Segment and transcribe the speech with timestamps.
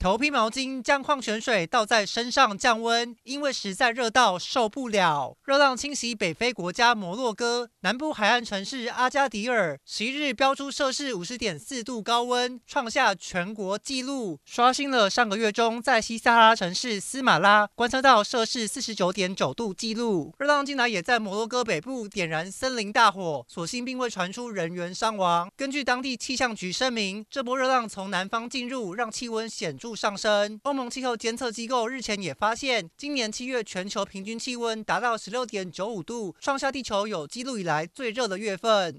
[0.00, 5.36] 头披毛巾，将矿泉水倒在身上降温，因为实在热到受不了。
[5.44, 20.32] 热浪侵袭北非国家摩洛哥南部海岸城市阿加迪尔，十一日飙出摄氏五十点四度高温，创下全国纪录，刷新了上个月中在西撒哈拉城市斯马拉观测到摄氏四十九点九度纪录。
[20.38, 25.50] 热浪近来也在摩洛哥北部点燃森林大火，所幸并未传出人员伤亡。
[25.54, 30.58] 根据当地气象局声明，这波热浪从南方进入，让气温显著上升。
[30.64, 38.98] 欧盟气候监测机构日前也发现，今年七月全球平均气温达到十六点九五度，创下地球有记录以来最热的月份。